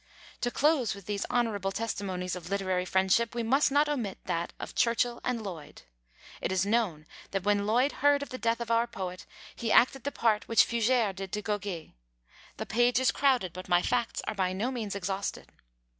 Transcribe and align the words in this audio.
To 0.39 0.49
close 0.49 0.95
with 0.95 1.05
these 1.05 1.27
honourable 1.29 1.71
testimonies 1.71 2.35
of 2.35 2.49
literary 2.49 2.85
friendship, 2.85 3.35
we 3.35 3.43
must 3.43 3.71
not 3.71 3.87
omit 3.87 4.17
that 4.25 4.51
of 4.59 4.73
Churchill 4.73 5.21
and 5.23 5.43
Lloyd. 5.43 5.83
It 6.41 6.51
is 6.51 6.65
known 6.65 7.05
that 7.29 7.43
when 7.43 7.67
Lloyd 7.67 7.91
heard 7.91 8.23
of 8.23 8.29
the 8.29 8.39
death 8.39 8.59
of 8.61 8.71
our 8.71 8.87
poet, 8.87 9.27
he 9.55 9.71
acted 9.71 10.03
the 10.03 10.11
part 10.11 10.47
which 10.47 10.63
Fugere 10.65 11.13
did 11.13 11.31
to 11.33 11.43
Goguet. 11.43 11.91
The 12.57 12.65
page 12.65 12.99
is 12.99 13.11
crowded, 13.11 13.53
but 13.53 13.69
my 13.69 13.83
facts 13.83 14.23
are 14.27 14.33
by 14.33 14.53
no 14.53 14.71
means 14.71 14.95
exhausted. 14.95 15.51